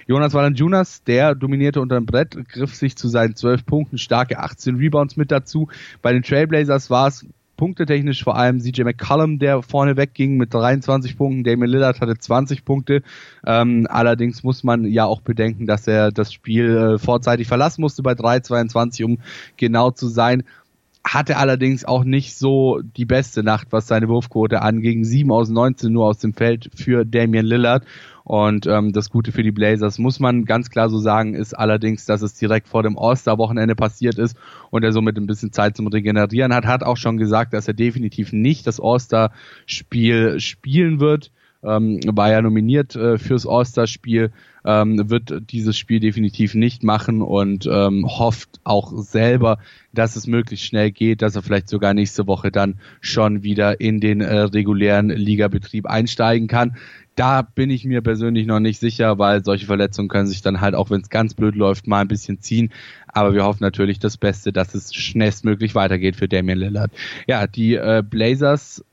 Jonas 0.08 0.34
Valanciunas, 0.34 1.04
der 1.04 1.36
dominierte 1.36 1.82
unter 1.82 1.96
dem 1.96 2.06
Brett, 2.06 2.38
griff 2.50 2.76
sich 2.76 2.96
zu 2.96 3.08
seinen 3.08 3.36
12 3.36 3.66
Punkten, 3.66 3.98
starke 3.98 4.40
18 4.40 4.78
Rebounds 4.78 5.18
mit 5.18 5.32
dazu. 5.32 5.68
Bei 6.02 6.14
den 6.14 6.24
Trailblazers 6.24 6.90
war 6.90 7.08
es 7.08 7.26
punktetechnisch 7.60 8.24
vor 8.24 8.38
allem 8.38 8.62
CJ 8.62 8.84
McCollum, 8.84 9.38
der 9.38 9.62
vorne 9.62 9.98
wegging 9.98 10.38
mit 10.38 10.54
23 10.54 11.18
Punkten. 11.18 11.44
Damian 11.44 11.70
Lillard 11.70 12.00
hatte 12.00 12.18
20 12.18 12.64
Punkte. 12.64 13.04
Ähm, 13.46 13.86
allerdings 13.90 14.44
muss 14.44 14.64
man 14.64 14.86
ja 14.86 15.04
auch 15.04 15.20
bedenken, 15.20 15.68
dass 15.68 15.86
er 15.86 16.14
das 16.14 16.32
Spiel 16.32 16.78
äh, 16.78 16.98
vorzeitig 16.98 17.50
verlassen 17.50 17.82
musste 17.82 18.02
bei 18.02 18.14
3,22, 18.14 19.04
um 19.04 19.18
genau 19.58 19.92
zu 19.92 20.08
sein 20.08 20.44
hatte 21.14 21.38
allerdings 21.38 21.86
auch 21.86 22.04
nicht 22.04 22.38
so 22.38 22.82
die 22.84 23.06
beste 23.06 23.42
Nacht, 23.42 23.68
was 23.72 23.88
seine 23.88 24.08
Wurfquote 24.08 24.62
anging. 24.62 25.04
7 25.04 25.32
aus 25.32 25.50
19 25.50 25.92
nur 25.92 26.06
aus 26.06 26.20
dem 26.20 26.34
Feld 26.34 26.70
für 26.76 27.04
Damian 27.04 27.46
Lillard. 27.46 27.84
Und 28.24 28.68
ähm, 28.68 28.94
das 28.94 29.10
Gute 29.10 29.32
für 29.32 29.42
die 29.42 29.52
Blazers, 29.52 29.98
muss 29.98 30.20
man 30.20 30.46
ganz 30.46 30.70
klar 30.70 30.88
so 30.90 31.00
sagen, 31.00 31.34
ist 31.34 31.58
allerdings, 31.58 32.06
dass 32.06 32.22
es 32.22 32.36
direkt 32.36 32.68
vor 32.68 32.84
dem 32.84 32.96
All-Star-Wochenende 32.98 33.76
passiert 33.76 34.20
ist 34.20 34.38
und 34.70 34.84
er 34.84 34.92
somit 34.92 35.18
ein 35.18 35.26
bisschen 35.26 35.52
Zeit 35.52 35.76
zum 35.76 35.88
Regenerieren 35.88 36.54
hat. 36.54 36.68
Hat 36.68 36.84
auch 36.84 36.98
schon 36.98 37.18
gesagt, 37.18 37.54
dass 37.54 37.68
er 37.68 37.74
definitiv 37.74 38.32
nicht 38.32 38.68
das 38.68 38.80
All-Star-Spiel 38.80 40.40
spielen 40.40 41.00
wird. 41.00 41.32
Ähm, 41.62 42.00
war 42.06 42.32
ja 42.32 42.42
nominiert 42.42 42.96
äh, 42.96 43.18
fürs 43.18 43.46
All-Star-Spiel, 43.46 44.32
ähm, 44.66 45.10
wird 45.10 45.52
dieses 45.52 45.78
Spiel 45.78 46.00
definitiv 46.00 46.56
nicht 46.56 46.84
machen 46.84 47.22
und 47.22 47.68
ähm, 47.72 48.06
hofft 48.08 48.60
auch 48.64 48.94
selber, 48.98 49.58
dass 49.94 50.16
es 50.16 50.28
möglichst 50.28 50.66
schnell 50.66 50.92
geht, 50.92 51.22
dass 51.22 51.36
er 51.36 51.42
vielleicht 51.42 51.70
sogar 51.70 51.94
nächste 51.94 52.28
Woche 52.28 52.52
dann 52.52 52.76
schon 53.02 53.44
wieder 53.44 53.82
in 53.82 54.00
den 54.00 54.22
äh, 54.22 54.40
regulären 54.40 55.10
Ligabetrieb 55.10 55.86
einsteigen 55.86 56.48
kann. 56.48 56.78
Da 57.16 57.42
bin 57.42 57.70
ich 57.70 57.84
mir 57.84 58.02
persönlich 58.02 58.48
noch 58.48 58.62
nicht 58.62 58.80
sicher, 58.80 59.20
weil 59.20 59.44
solche 59.44 59.66
Verletzungen 59.66 60.08
können 60.08 60.28
sich 60.28 60.42
dann 60.42 60.62
halt, 60.62 60.74
auch 60.74 60.90
wenn 60.90 61.02
es 61.02 61.10
ganz 61.10 61.34
blöd 61.34 61.56
läuft, 61.56 61.86
mal 61.86 62.00
ein 62.00 62.08
bisschen 62.08 62.40
ziehen. 62.40 62.72
Aber 63.08 63.34
wir 63.34 63.44
hoffen 63.44 63.64
natürlich 63.64 64.00
das 64.00 64.16
Beste, 64.16 64.54
dass 64.54 64.74
es 64.74 64.94
schnellstmöglich 64.94 65.76
weitergeht 65.76 66.16
für 66.16 66.30
Damian 66.30 66.60
Lillard. 66.60 66.92
Ja, 67.28 67.46
die 67.46 67.76
äh, 67.76 68.04
Blazers 68.08 68.86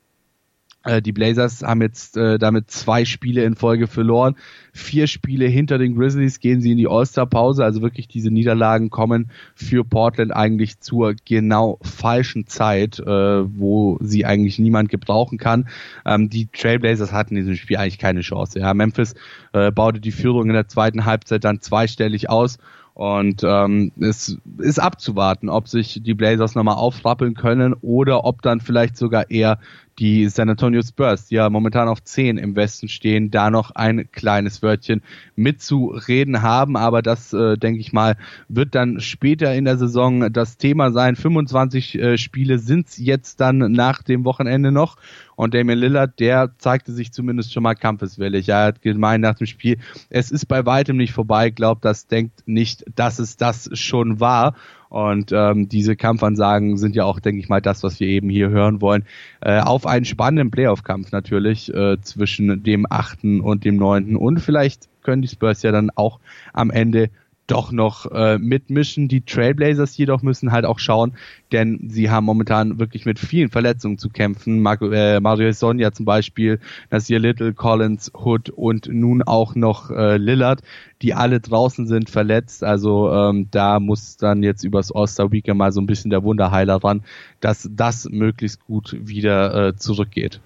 die 1.01 1.11
Blazers 1.11 1.63
haben 1.63 1.81
jetzt 1.81 2.17
äh, 2.17 2.37
damit 2.37 2.71
zwei 2.71 3.05
Spiele 3.05 3.43
in 3.43 3.55
Folge 3.55 3.87
verloren. 3.87 4.35
Vier 4.73 5.07
Spiele 5.07 5.45
hinter 5.45 5.77
den 5.77 5.95
Grizzlies 5.95 6.39
gehen 6.39 6.61
sie 6.61 6.71
in 6.71 6.77
die 6.77 6.87
All-Star-Pause. 6.87 7.63
Also 7.63 7.81
wirklich 7.81 8.07
diese 8.07 8.31
Niederlagen 8.31 8.89
kommen 8.89 9.29
für 9.55 9.83
Portland 9.83 10.33
eigentlich 10.33 10.79
zur 10.79 11.15
genau 11.25 11.79
falschen 11.81 12.47
Zeit, 12.47 12.99
äh, 12.99 13.05
wo 13.05 13.97
sie 14.01 14.25
eigentlich 14.25 14.59
niemand 14.59 14.89
gebrauchen 14.89 15.37
kann. 15.37 15.67
Ähm, 16.05 16.29
die 16.29 16.47
Trailblazers 16.47 17.11
hatten 17.11 17.35
in 17.35 17.43
diesem 17.43 17.55
Spiel 17.55 17.77
eigentlich 17.77 17.99
keine 17.99 18.21
Chance. 18.21 18.59
Ja, 18.59 18.73
Memphis 18.73 19.13
äh, 19.53 19.71
baute 19.71 19.99
die 19.99 20.11
Führung 20.11 20.47
in 20.47 20.53
der 20.53 20.67
zweiten 20.67 21.05
Halbzeit 21.05 21.43
dann 21.43 21.61
zweistellig 21.61 22.29
aus 22.29 22.57
und 22.97 23.43
ähm, 23.43 23.91
es 23.99 24.39
ist 24.57 24.79
abzuwarten, 24.79 25.49
ob 25.49 25.67
sich 25.67 26.01
die 26.01 26.15
Blazers 26.15 26.55
nochmal 26.55 26.77
aufrappeln 26.77 27.35
können 27.35 27.75
oder 27.81 28.25
ob 28.25 28.41
dann 28.41 28.59
vielleicht 28.59 28.97
sogar 28.97 29.29
eher 29.29 29.59
die 29.99 30.29
San 30.29 30.49
Antonio 30.49 30.81
Spurs, 30.81 31.27
die 31.27 31.35
ja 31.35 31.49
momentan 31.49 31.87
auf 31.87 32.03
10 32.03 32.37
im 32.37 32.55
Westen 32.55 32.87
stehen, 32.87 33.31
da 33.31 33.49
noch 33.49 33.71
ein 33.71 34.11
kleines 34.11 34.61
Wörtchen 34.61 35.01
mitzureden 35.35 36.41
haben. 36.41 36.77
Aber 36.77 37.01
das, 37.01 37.33
äh, 37.33 37.57
denke 37.57 37.79
ich 37.79 37.93
mal, 37.93 38.15
wird 38.47 38.75
dann 38.75 38.99
später 38.99 39.53
in 39.55 39.65
der 39.65 39.77
Saison 39.77 40.31
das 40.31 40.57
Thema 40.57 40.91
sein. 40.91 41.15
25 41.15 41.95
äh, 41.95 42.17
Spiele 42.17 42.59
sind 42.59 42.87
es 42.87 42.97
jetzt 42.97 43.41
dann 43.41 43.57
nach 43.71 44.03
dem 44.03 44.23
Wochenende 44.23 44.71
noch. 44.71 44.97
Und 45.35 45.53
Damian 45.53 45.79
Lillard, 45.79 46.19
der 46.19 46.51
zeigte 46.57 46.91
sich 46.91 47.11
zumindest 47.11 47.53
schon 47.53 47.63
mal 47.63 47.75
kampfeswillig. 47.75 48.49
Er 48.49 48.65
hat 48.65 48.81
gemeint 48.81 49.21
nach 49.21 49.35
dem 49.35 49.47
Spiel, 49.47 49.77
es 50.09 50.31
ist 50.31 50.47
bei 50.47 50.65
weitem 50.65 50.97
nicht 50.97 51.13
vorbei. 51.13 51.49
Glaubt, 51.49 51.85
das 51.85 52.07
denkt 52.07 52.47
nicht, 52.47 52.83
dass 52.95 53.19
es 53.19 53.37
das 53.37 53.69
schon 53.73 54.19
war. 54.19 54.55
Und 54.89 55.31
ähm, 55.33 55.67
diese 55.69 55.95
Kampfansagen 55.95 56.77
sind 56.77 56.95
ja 56.95 57.05
auch, 57.05 57.19
denke 57.19 57.39
ich 57.39 57.49
mal, 57.49 57.61
das, 57.61 57.83
was 57.83 57.99
wir 57.99 58.07
eben 58.07 58.29
hier 58.29 58.49
hören 58.49 58.81
wollen. 58.81 59.05
Äh, 59.41 59.59
auf 59.59 59.85
einen 59.85 60.05
spannenden 60.05 60.51
Playoff-Kampf 60.51 61.11
natürlich 61.11 61.73
äh, 61.73 61.99
zwischen 62.01 62.63
dem 62.63 62.85
achten 62.89 63.41
und 63.41 63.65
dem 63.65 63.77
neunten. 63.77 64.15
Und 64.15 64.39
vielleicht 64.39 64.87
können 65.03 65.21
die 65.21 65.27
Spurs 65.27 65.63
ja 65.63 65.71
dann 65.71 65.89
auch 65.95 66.19
am 66.53 66.69
Ende 66.69 67.09
doch 67.47 67.71
noch 67.71 68.11
äh, 68.11 68.37
mitmischen. 68.37 69.07
Die 69.07 69.21
Trailblazers 69.21 69.97
jedoch 69.97 70.21
müssen 70.21 70.51
halt 70.51 70.65
auch 70.65 70.79
schauen, 70.79 71.13
denn 71.51 71.89
sie 71.89 72.09
haben 72.09 72.25
momentan 72.25 72.77
wirklich 72.77 73.05
mit 73.05 73.19
vielen 73.19 73.49
Verletzungen 73.49 73.97
zu 73.97 74.09
kämpfen. 74.09 74.61
Marco, 74.61 74.91
äh, 74.91 75.19
Mario 75.19 75.51
Sonja 75.53 75.91
zum 75.93 76.05
Beispiel, 76.05 76.59
Nasir 76.91 77.19
Little, 77.19 77.53
Collins, 77.53 78.11
Hood 78.13 78.49
und 78.49 78.89
nun 78.91 79.23
auch 79.23 79.55
noch 79.55 79.89
äh, 79.89 80.17
Lillard, 80.17 80.61
die 81.01 81.13
alle 81.13 81.39
draußen 81.39 81.87
sind 81.87 82.09
verletzt. 82.09 82.63
Also 82.63 83.11
ähm, 83.11 83.47
da 83.51 83.79
muss 83.79 84.17
dann 84.17 84.43
jetzt 84.43 84.63
übers 84.63 84.91
All-Star 84.91 85.31
Weekend 85.31 85.57
mal 85.57 85.71
so 85.71 85.79
ein 85.79 85.87
bisschen 85.87 86.11
der 86.11 86.23
Wunderheiler 86.23 86.83
ran, 86.83 87.03
dass 87.39 87.69
das 87.71 88.09
möglichst 88.09 88.65
gut 88.65 88.95
wieder 88.99 89.67
äh, 89.67 89.75
zurückgeht. 89.75 90.41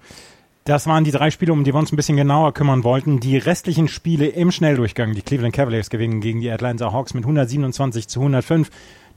Das 0.64 0.86
waren 0.86 1.02
die 1.02 1.10
drei 1.10 1.32
Spiele, 1.32 1.52
um 1.52 1.64
die 1.64 1.74
wir 1.74 1.78
uns 1.78 1.90
ein 1.90 1.96
bisschen 1.96 2.16
genauer 2.16 2.54
kümmern 2.54 2.84
wollten. 2.84 3.18
Die 3.18 3.36
restlichen 3.36 3.88
Spiele 3.88 4.26
im 4.26 4.52
Schnelldurchgang. 4.52 5.12
Die 5.12 5.22
Cleveland 5.22 5.54
Cavaliers 5.54 5.90
gewinnen 5.90 6.20
gegen 6.20 6.40
die 6.40 6.52
Atlanta 6.52 6.92
Hawks 6.92 7.14
mit 7.14 7.24
127 7.24 8.06
zu 8.06 8.20
105. 8.20 8.70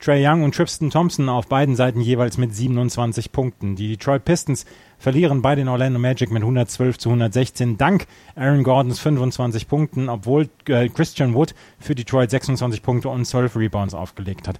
Trey 0.06 0.24
Young 0.24 0.44
und 0.44 0.54
Tristan 0.54 0.92
Thompson 0.92 1.30
auf 1.30 1.48
beiden 1.48 1.76
Seiten 1.76 2.00
jeweils 2.00 2.38
mit 2.38 2.54
27 2.54 3.32
Punkten. 3.32 3.76
Die 3.76 3.88
Detroit 3.88 4.24
Pistons 4.24 4.68
verlieren 5.00 5.42
bei 5.42 5.56
den 5.56 5.68
Orlando 5.68 5.98
Magic 5.98 6.30
mit 6.30 6.44
112 6.44 7.00
zu 7.00 7.10
116 7.10 7.78
dank 7.78 8.06
Aaron 8.36 8.62
Gordons 8.62 9.00
25 9.00 9.68
Punkten, 9.68 10.08
obwohl 10.10 10.48
äh, 10.68 10.90
Christian 10.90 11.34
Wood 11.34 11.56
für 11.80 11.96
Detroit 11.96 12.30
26 12.30 12.84
Punkte 12.84 13.10
und 13.10 13.26
12 13.26 13.56
Rebounds 13.56 13.96
aufgelegt 13.96 14.48
hat. 14.48 14.60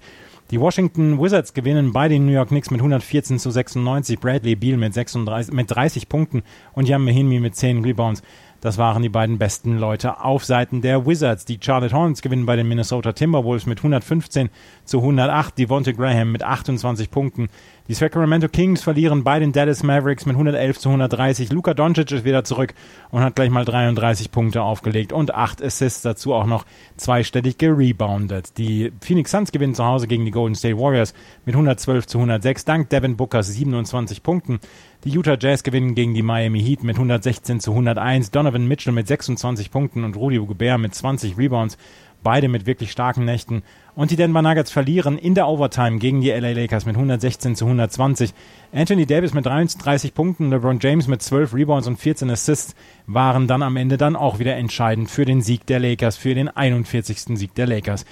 Die 0.50 0.60
Washington 0.60 1.20
Wizards 1.20 1.54
gewinnen 1.54 1.92
bei 1.92 2.08
den 2.08 2.26
New 2.26 2.32
York 2.32 2.48
Knicks 2.48 2.72
mit 2.72 2.80
114 2.80 3.38
zu 3.38 3.52
96, 3.52 4.18
Bradley 4.18 4.56
Beal 4.56 4.76
mit, 4.76 4.94
36, 4.94 5.54
mit 5.54 5.70
30 5.70 6.08
Punkten 6.08 6.42
und 6.72 6.88
Jan 6.88 7.04
Mahinmi 7.04 7.38
mit 7.38 7.54
10 7.54 7.84
Rebounds. 7.84 8.22
Das 8.66 8.78
waren 8.78 9.00
die 9.00 9.08
beiden 9.08 9.38
besten 9.38 9.78
Leute 9.78 10.24
auf 10.24 10.44
Seiten 10.44 10.80
der 10.80 11.06
Wizards. 11.06 11.44
Die 11.44 11.60
Charlotte 11.62 11.94
Hornets 11.94 12.20
gewinnen 12.20 12.46
bei 12.46 12.56
den 12.56 12.66
Minnesota 12.66 13.12
Timberwolves 13.12 13.64
mit 13.64 13.78
115 13.78 14.50
zu 14.84 14.98
108. 14.98 15.56
Devonte 15.56 15.94
Graham 15.94 16.32
mit 16.32 16.42
28 16.42 17.12
Punkten. 17.12 17.48
Die 17.86 17.94
Sacramento 17.94 18.48
Kings 18.48 18.82
verlieren 18.82 19.22
bei 19.22 19.38
den 19.38 19.52
Dallas 19.52 19.84
Mavericks 19.84 20.26
mit 20.26 20.34
111 20.34 20.80
zu 20.80 20.88
130. 20.88 21.52
Luka 21.52 21.74
Doncic 21.74 22.10
ist 22.10 22.24
wieder 22.24 22.42
zurück 22.42 22.74
und 23.12 23.22
hat 23.22 23.36
gleich 23.36 23.50
mal 23.50 23.64
33 23.64 24.32
Punkte 24.32 24.62
aufgelegt 24.62 25.12
und 25.12 25.32
8 25.32 25.62
Assists 25.62 26.02
dazu 26.02 26.34
auch 26.34 26.46
noch 26.46 26.66
zweistellig 26.96 27.58
gereboundet. 27.58 28.58
Die 28.58 28.90
Phoenix 29.00 29.30
Suns 29.30 29.52
gewinnen 29.52 29.76
zu 29.76 29.84
Hause 29.84 30.08
gegen 30.08 30.24
die 30.24 30.32
Golden 30.32 30.56
State 30.56 30.76
Warriors 30.76 31.14
mit 31.44 31.54
112 31.54 32.08
zu 32.08 32.18
106 32.18 32.64
dank 32.64 32.90
Devin 32.90 33.16
Bookers 33.16 33.46
27 33.46 34.24
Punkten. 34.24 34.58
Die 35.06 35.16
Utah 35.16 35.36
Jazz 35.40 35.62
gewinnen 35.62 35.94
gegen 35.94 36.14
die 36.14 36.22
Miami 36.22 36.60
Heat 36.60 36.82
mit 36.82 36.96
116 36.96 37.60
zu 37.60 37.70
101. 37.70 38.32
Donovan 38.32 38.66
Mitchell 38.66 38.92
mit 38.92 39.06
26 39.06 39.70
Punkten 39.70 40.02
und 40.02 40.16
Rudy 40.16 40.38
Gobert 40.38 40.80
mit 40.80 40.96
20 40.96 41.38
Rebounds. 41.38 41.78
Beide 42.24 42.48
mit 42.48 42.66
wirklich 42.66 42.90
starken 42.90 43.24
Nächten. 43.24 43.62
Und 43.94 44.10
die 44.10 44.16
Denver 44.16 44.42
Nuggets 44.42 44.72
verlieren 44.72 45.16
in 45.16 45.36
der 45.36 45.46
Overtime 45.46 45.98
gegen 45.98 46.22
die 46.22 46.30
LA 46.30 46.50
Lakers 46.50 46.86
mit 46.86 46.96
116 46.96 47.54
zu 47.54 47.66
120. 47.66 48.34
Anthony 48.72 49.06
Davis 49.06 49.32
mit 49.32 49.46
33 49.46 50.12
Punkten, 50.12 50.50
LeBron 50.50 50.80
James 50.80 51.06
mit 51.06 51.22
12 51.22 51.54
Rebounds 51.54 51.86
und 51.86 52.00
14 52.00 52.28
Assists 52.28 52.74
waren 53.06 53.46
dann 53.46 53.62
am 53.62 53.76
Ende 53.76 53.98
dann 53.98 54.16
auch 54.16 54.40
wieder 54.40 54.56
entscheidend 54.56 55.08
für 55.08 55.24
den 55.24 55.40
Sieg 55.40 55.66
der 55.66 55.78
Lakers, 55.78 56.16
für 56.16 56.34
den 56.34 56.48
41. 56.48 57.38
Sieg 57.38 57.54
der 57.54 57.68
Lakers. 57.68 58.06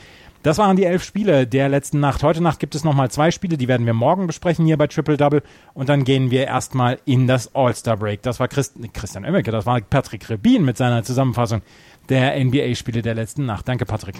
Das 0.45 0.59
waren 0.59 0.77
die 0.77 0.85
elf 0.85 1.03
Spiele 1.03 1.47
der 1.47 1.71
letzten 1.71 2.01
Nacht. 2.01 2.23
Heute 2.23 2.43
Nacht 2.43 2.61
gibt 2.61 2.75
es 2.75 2.85
nochmal 2.85 3.11
zwei 3.11 3.31
Spiele, 3.31 3.57
die 3.57 3.67
werden 3.67 3.87
wir 3.87 3.95
morgen 3.95 4.27
besprechen 4.27 4.67
hier 4.67 4.77
bei 4.77 4.87
Triple 4.87 5.17
Double. 5.17 5.43
Und 5.73 5.89
dann 5.89 6.05
gehen 6.05 6.31
wir 6.31 6.47
erstmal 6.47 6.99
in 7.07 7.27
das 7.27 7.55
All-Star 7.55 7.97
Break. 7.97 8.21
Das 8.21 8.41
war 8.41 8.49
Christ 8.49 8.75
Christian 8.93 9.25
Oemmeke, 9.25 9.51
das 9.51 9.65
war 9.65 9.81
Patrick 9.81 10.29
Rebin 10.29 10.63
mit 10.63 10.77
seiner 10.77 11.03
Zusammenfassung 11.03 11.63
der 12.11 12.39
NBA-Spiele 12.45 13.01
der 13.01 13.15
letzten 13.15 13.47
Nacht. 13.47 13.67
Danke, 13.67 13.87
Patrick. 13.87 14.17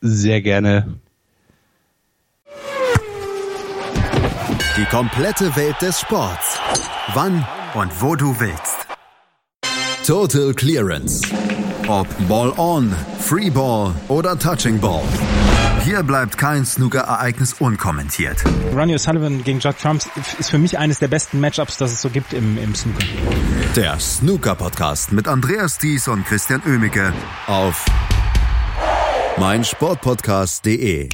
Sehr 0.00 0.40
gerne. 0.40 0.94
Die 4.78 4.86
komplette 4.86 5.54
Welt 5.54 5.76
des 5.82 6.00
Sports. 6.00 6.58
Wann 7.12 7.46
Und 7.74 7.92
wo 8.00 8.16
du 8.16 8.34
willst. 8.40 8.86
Total 10.06 10.54
Clearance. 10.54 11.30
Ob 11.88 12.06
Ball 12.26 12.54
on, 12.56 12.94
Free 13.28 13.50
Ball 13.50 13.94
oder 14.08 14.38
Touching 14.38 14.80
Ball. 14.80 15.02
Hier 15.84 16.02
bleibt 16.02 16.38
kein 16.38 16.64
Snooker-Ereignis 16.64 17.52
unkommentiert. 17.58 18.42
Ronnie 18.74 18.94
O'Sullivan 18.94 19.44
gegen 19.44 19.60
Judd 19.60 19.76
Trumps 19.78 20.08
ist 20.38 20.48
für 20.48 20.56
mich 20.56 20.78
eines 20.78 20.98
der 20.98 21.08
besten 21.08 21.38
Matchups, 21.38 21.76
das 21.76 21.92
es 21.92 22.00
so 22.00 22.08
gibt 22.08 22.32
im, 22.32 22.56
im 22.56 22.74
Snooker. 22.74 23.04
Der 23.76 24.00
Snooker 24.00 24.54
Podcast 24.54 25.12
Mit 25.12 25.28
Andreas 25.28 25.76
Thies 25.76 26.08
und 26.08 26.24
Christian 26.24 26.62
Oemicke 26.64 27.12
auf 27.46 27.84
meinsportpodcast.de. 29.36 31.10